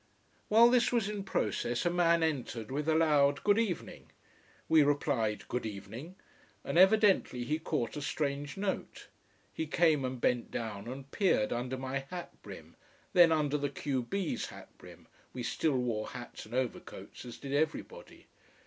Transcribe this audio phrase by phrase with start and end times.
[0.47, 4.09] While this was in process a man entered with a loud Good evening.
[4.67, 6.15] We replied Good evening
[6.63, 9.09] and evidently he caught a strange note.
[9.53, 12.75] He came and bent down and peered under my hat brim,
[13.13, 17.53] then under the q b's hat brim, we still wore hats and overcoats, as did
[17.53, 18.25] everybody.